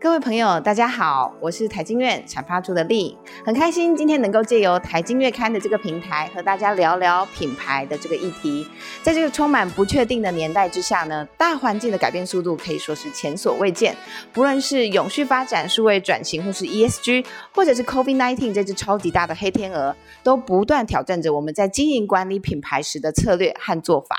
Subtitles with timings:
[0.00, 8.64] 各位朋友，大家好，我是台经院产发处的丽，很开心今天能够借由台经月刊的这个平台和大家聊聊品牌的这个议题。
[9.02, 13.96] 在这个充满不确定的年代之下呢，大环境的改变速度可以说是前所未见。
[14.32, 24.16] 不论是永续发展、数位转型，或是 ESG，或者是 COVID-19 这只超级大的黑天鹅，都不断挑战着我们在经营管理品牌时的策略和做法。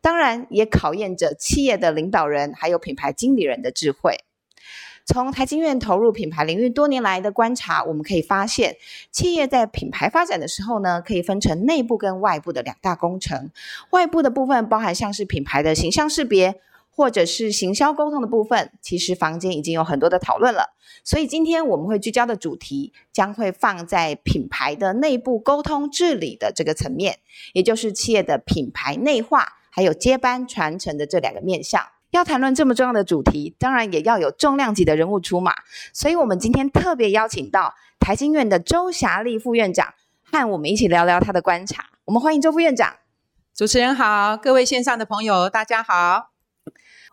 [0.00, 4.16] 当然，也考验着企业的领导人还有品牌经理人的智慧。
[5.12, 8.76] 从台经院投入品牌领域多年来的观察，我们可以发现，
[9.10, 13.50] 企业在品牌发展的时候呢，可以分成内部跟外部的两大工程。
[13.90, 16.60] 外部的部分包含像是品牌的形象识别，
[16.94, 18.70] 或者是行销沟通的部分。
[18.80, 27.18] 其实房间已经有很多的讨论了，所以今天我们会聚焦的主题将会放在品牌的内部沟通治理的这个层面，
[27.52, 31.82] 也就是企业的品牌内化还有接班传承的这两个面向。
[32.10, 35.54] 要谈论这么重要的主题，当然也要有重量级的人物出马。
[35.92, 39.94] 所以，我们今天特别邀请到台经院的周霞丽副院长，
[40.24, 41.86] 和我们一起聊聊他的观察。
[42.06, 42.94] 我们欢迎周副院长。
[43.54, 46.29] 主持人好，各位线上的朋友，大家好。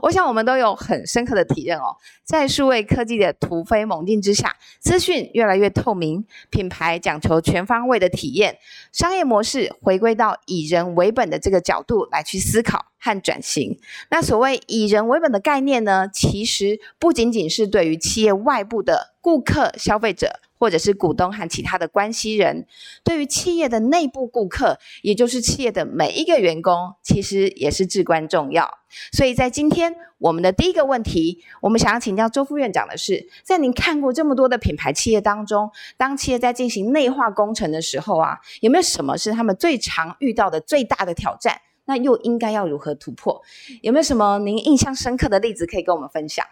[0.00, 8.56] 我想我们都有很深刻的体验哦，在数位科技的突飞猛进之下，资讯越来越透明，品牌讲求全方位的体验，
[8.90, 13.78] 商业模式回归到以人为本的这个角度来去思考和转型。
[14.10, 20.40] 那所谓以人为本的概念呢，其实不仅仅是对于企业外部的顾客、消费者。
[20.62, 22.68] 或者是股东和其他的关系人，
[23.02, 28.78] 对于企业的内部顾客，也就是企业的每一个员工，其实也是至关重要。
[29.10, 41.60] 所以在今天我们的第一个问题，我们想要请教周副院长的是，在您看过这么多的品牌企业当中，当企业在进行内化工程的时候啊，有没有什么是他们最常遇到的最大的挑战？
[41.86, 43.42] 那又应该要如何突破？
[43.80, 46.46] 有没有什么您印象深刻的例子可以跟我们分享？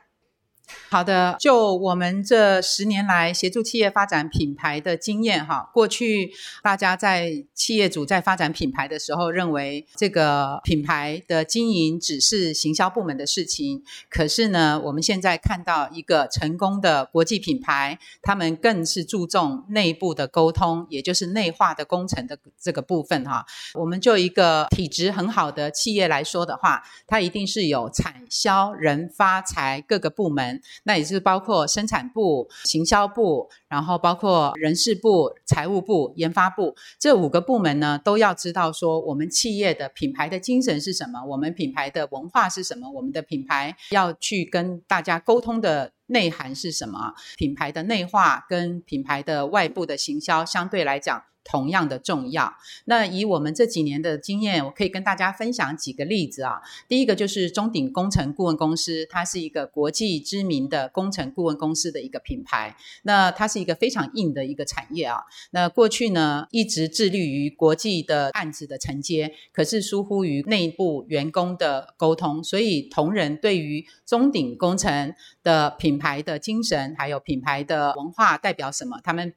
[0.91, 6.33] 好的，就我们这十年来协助企业发展品牌的经验哈，过去
[6.63, 13.85] 大家在企业主在发展品牌的时候，认为这个品牌的经营只是行销部门的事情。
[14.09, 23.47] 可是呢，我们现在看到一个成功的国际品牌，他们更是注重内部的沟通，也就是内化的工程的这个部分哈。
[23.75, 30.60] 我们就一个体质很好的企业来说的话，它一定是有产销人发财各个部门。
[30.85, 51.23] 那也是包括生产部、行销部，然后包括人事部、财务部、研发部这五个部门呢，都要知道说我们企业的品牌的精神是什么，我们品牌的文化是什么，我们的品牌要去跟大家沟通的内涵是什么，品牌的内化跟品牌的外部的行销相对来讲。
[51.45, 52.53] 同样的重要。
[52.85, 56.61] 那以我们这几年的经验，我可以跟大家分享几个例子啊。
[56.89, 62.77] 第一个就是中鼎工程顾问公司，它是一个国际知名的工程顾问公司的一个品牌。
[63.03, 65.19] 那它是一个非常硬的一个产业啊。
[65.51, 79.35] 那过去呢，一直致力于国际的案子的承接，可是疏忽于内部员工的沟通，所以同仁对于中鼎工程的品牌的精神，还有品牌的文化代表什么，他们。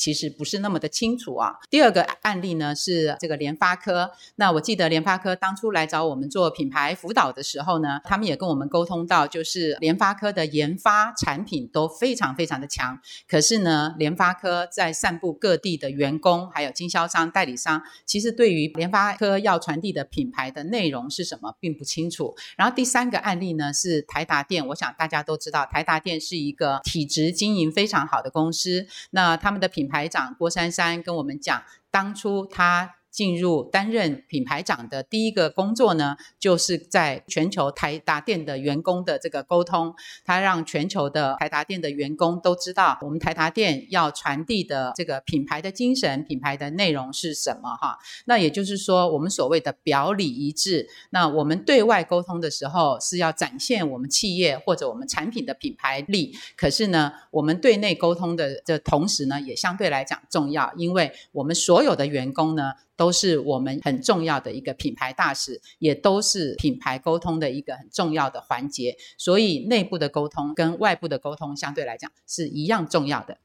[0.00, 1.56] 其实不是那么的清楚啊。
[1.68, 4.10] 第二个案例呢是这个联发科。
[4.36, 12.98] 那我记得联发科当初来找我们做品牌辅导的时候呢，他们也跟我们沟通到，就是联发科的研发产品都非常非常的强。
[13.28, 22.34] 可是呢，联发科在散布各地的员工还有经销商代理商，其实对于联发科要传递的品牌的内容是什么并不清楚。
[22.56, 28.86] 然后第三个案例呢是台达电，我想大家都知道，台达电是一个体质经营非常好的公司。
[29.10, 32.94] 那他们的品牌长郭珊珊跟我们讲，当初他。
[33.10, 39.94] 进入担任品牌长的第一个工作呢，就是在全球台达电的员工的这个沟通，
[40.24, 47.98] 他让全球的台达电的员工都知道我们台达电要传递的这个品牌的精神、品牌的内容是什么哈。
[48.26, 50.88] 那也就是说，我们所谓的表里一致。
[51.10, 62.72] 那我们对外沟通的时候是要展现我们企业或者我们产品的品牌力，可是呢，我们对内沟通的这同时呢，也相对来讲重要，因为我们所有的员工呢。
[63.00, 68.94] 都是我们很重要的一个品牌大使，也都是品牌沟通的一个很重要的环节。
[69.16, 73.38] 所以内部的沟通跟外部的沟通相对来讲是一样重要的。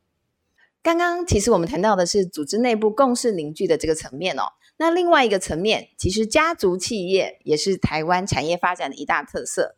[0.83, 4.43] 刚刚其实我们谈到的是组织内部共识凝聚的这个层面哦。
[4.75, 9.77] 那另外一个层面，其实家族企业也是台湾产业发展的一大特色。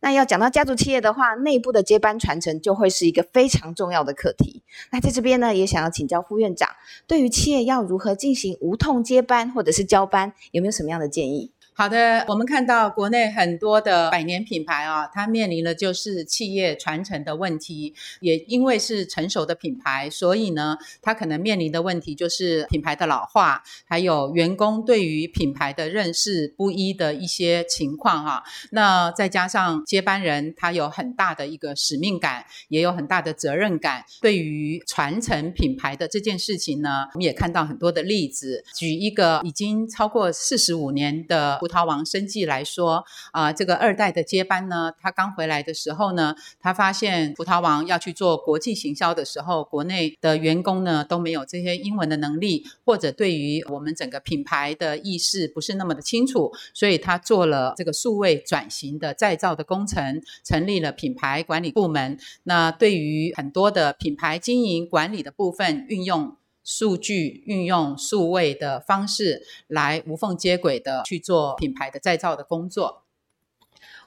[0.00, 4.62] 那要讲到家族企业的话，内部的接班传承就会是一个非常重要的课题。
[4.90, 6.70] 那在这边呢，也想要请教副院长，
[7.06, 11.52] 对于企业要如何进行无痛接班或者是交班，有没有什么样的建议？
[11.72, 17.94] 好的，我们看到国内很多的百年品牌啊，它面临的就是企业传承的问题。
[18.20, 28.42] 也因为是成熟的品牌，所以呢，它可能面临的问题就是品牌的老化，还有员工对于品牌的认识不一的一些情况哈。
[28.72, 34.04] 那再加上接班人他有很大的一个使命感，也有很大的责任感。
[34.20, 38.62] 对于传承品牌的这件事情呢，我们也看到很多的例子。
[38.76, 41.58] 举一个已经超过四十五年的。
[41.60, 62.18] 葡萄王生计来说，啊，这个二代的接班呢，他刚回来的时候呢，他发现葡萄王要去做国际行销的时候，国内的员工呢都没有这些英文的能力，或者对于我们整个品牌的意识不是那么的清楚，所以他做了这个数位转型的再造的工程，成立了品牌管理部门。
[62.44, 66.39] 那对于很多的品牌经营管理的部分，运用。
[66.70, 73.02] 数据运用数位的方式来无缝接轨的去做品牌的再造的工作，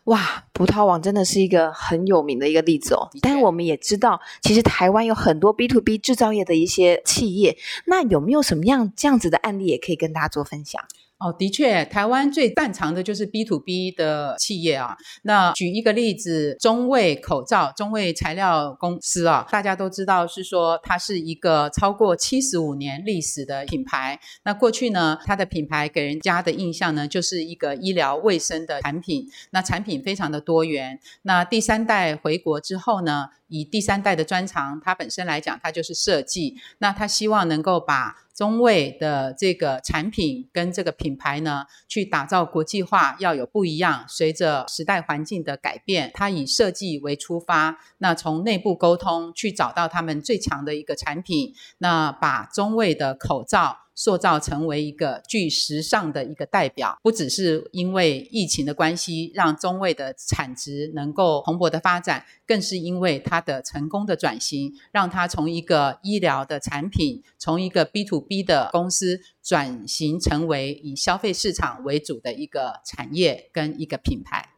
[0.06, 0.46] 哇！
[0.54, 3.10] 葡萄网真的是一个很有名的一个例子哦。
[3.22, 10.82] 但我们也知道，其实台湾有很多 B to B 制造业的一些企业，那有没有什么样这样子的案例也可以跟大家做分享？
[11.20, 14.98] 哦，的确，台湾最擅长的就是 B to B 的企业啊。
[15.22, 24.20] 那举一个例子，中卫口罩、中卫材料公司啊，大家都知道是说它是一个超过七十五年历史的品牌。
[24.44, 29.26] 那过去呢，它的品牌给人家的印象呢，就是一个医疗卫生的产品。
[29.52, 31.00] 那产品非常的多元。
[31.22, 33.28] 那第三代回国之后呢？
[33.50, 36.56] 以第三代的专长，它本身来讲，它就是设计。
[36.80, 44.06] 那他希望能够把中卫的这个产品跟这个品牌呢，去打造国际化，要有不一样。
[44.08, 53.83] 随着时代环境的改变，它以设计为出发，那从内部沟通去找到他们最强的一个产品，那把中卫的口罩。
[53.96, 74.50] 塑造成为一个具时尚的一个代表，不只是因为疫情的关系让中卫的产值能够蓬勃的发展，更是因为它的成功的转型，让它从一个医疗的产品，从一个 B to B 的公司转型成为以消费市场为主的一个产业跟一个品牌。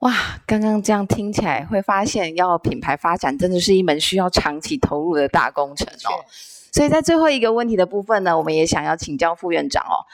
[0.00, 6.24] 哇，刚刚这样听起来，会发现要品牌发展真的是一门需要长期投入的大工程哦。
[6.72, 10.06] 所以在最后一个问题的部分呢，我们也想要请教副院长哦，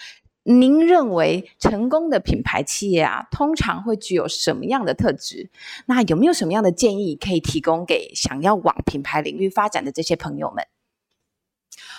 [0.45, 5.51] 您认为成功的品牌企业啊，通常会具有什么样的特质？
[5.87, 10.65] 那有没有什么样的建议可以提供给想要往品牌领域发展的这些朋友们？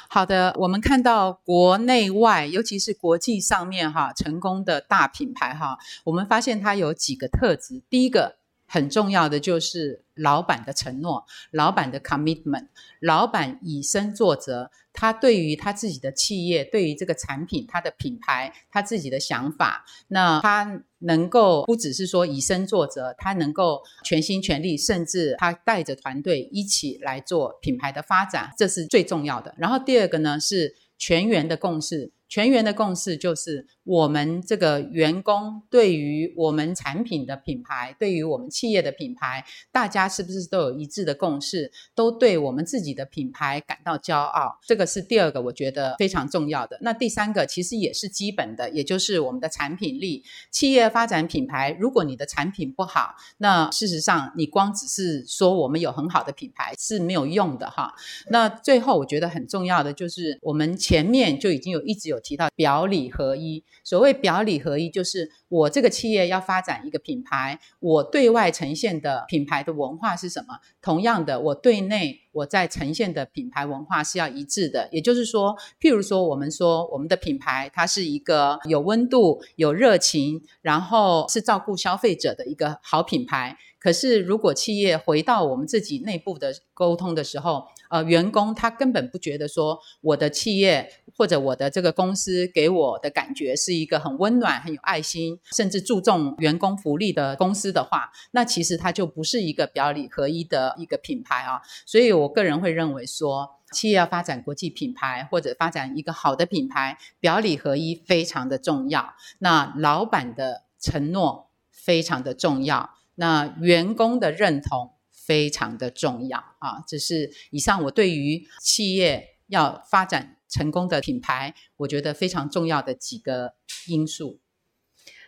[0.10, 7.84] 好的，我们看到国内外，尤其是国际上面哈，成功的大品牌哈，我们发现它有几个特质。
[7.90, 8.37] 第一个
[8.68, 12.68] 很重要的就是老板的承诺，老板的 commitment。
[13.00, 29.54] 老板以身作则，他对于他自己的企业，对于这个产品，他的品牌，他自己的想法，那他能够不只是说以身作则，他能够全心全力，甚至他带着团队一起来做品牌的发展，这是最重要的。
[29.58, 33.68] 然后第二个呢是全员的共识，全员的共识就是。
[33.88, 41.72] 我们这个员工对于我们产品的品牌，对于我们企业的品牌，大家是不是都有一致的共识？
[41.96, 44.60] 都对我们自己的品牌感到骄傲？
[44.68, 46.78] 这个是第二个，我觉得非常重要的。
[46.82, 50.22] 那第三个其实也是基本的，也就是我们的产品力。
[50.52, 57.94] 企业发展品牌，如果你的产品不好，那事实上你光只是说我们有很好的品牌是没有用的哈。
[58.32, 63.64] 那最后我觉得很重要的就是我们前面就已经有一直有提到表里合一。
[63.84, 70.60] 所谓表里合一，就是我这个企业要发展一个品牌，我对外呈现的品牌的文化是什么？
[70.82, 74.88] 同样的，我对内我在呈现的品牌文化是要一致的。
[74.92, 83.58] 也就是说，譬如说，我们说我们的品牌它是一个有温度、有热情，然后是照顾消费者的一个好品牌。
[83.80, 101.62] 可是，如果企业回到我们自己内部的沟通的时候，呃，员工他根本不觉得说我的企业或者我的这个公司给我的感觉是一个很温暖、很有爱心，甚至注重员工福利的公司的话，那其实它就不是一个表里合一的一个品牌啊。
[101.86, 109.14] 所以我个人会认为说，企业要发展国际品牌或者发展一个好的品牌，表里合一非常的重要。
[109.40, 112.98] 那老板的承诺非常的重要。
[113.20, 116.84] 那员工的认同非常的重要啊！
[116.88, 123.56] 这是以上我对于企业要发展成功的品牌，我觉得非常重要的几个
[123.88, 124.40] 因素。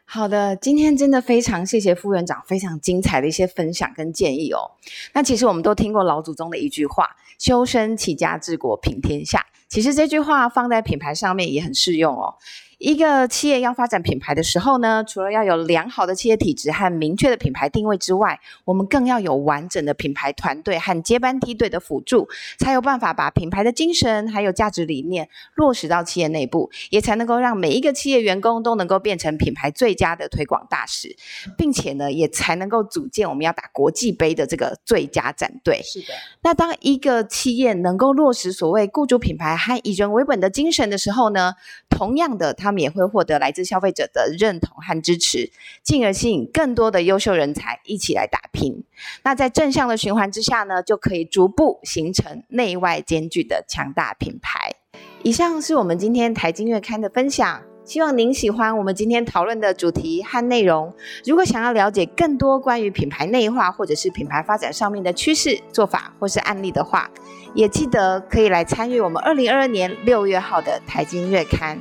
[0.05, 4.71] 好的，今天真的非常谢谢副院长非常精彩的一些分享跟建议哦。
[5.13, 12.35] 那其实我们都听过老祖宗的一句话：“修身齐家治国平天下。”其实这句话放在品牌上面也很适用哦。
[12.79, 31.13] 一个企业要发展品牌的时候呢，除了要有良好的企业体质和明确的品牌定位之外，我们更要有完整的品牌团队和接班梯队的辅助，才有办法把品牌的精神还有价值理念落实到企业内部，也才能够让每一个企业员工都能够变成品牌最佳的推广大使，
[31.57, 35.81] 并且呢，也才能够组建我们要打国际杯的这个最佳战队。
[35.83, 41.55] 是的，那当一个企业能够落实所谓雇主品牌和以人为本的精神的时候呢，
[41.89, 45.49] 同样的，他们也会获得来自消费者的认同和支持，
[45.81, 48.83] 进而吸引更多的优秀人才一起来打拼。
[49.23, 54.75] 那在正向的循环之下呢，就可以逐步形成内外兼具的强大品牌。
[55.23, 57.63] 以上是我们今天财经月刊的分享。
[57.85, 60.93] 希望您喜欢我们今天讨论的主题和内容。
[61.25, 67.09] 如果想要了解更多关于品牌内化或者是品牌发展上面的趋势、做法或是案例的话，
[67.55, 71.79] 也记得可以来参与我们二零二二年六月号的财经月刊。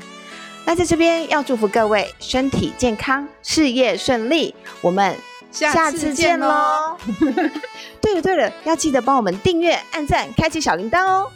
[0.68, 4.54] 那在这边要祝福各位身体健康、事业顺利。
[4.82, 5.16] 我们
[5.50, 6.94] 下次见喽！
[8.02, 11.32] 对了对了，要记得帮我们订阅、按赞、开启小铃铛哦。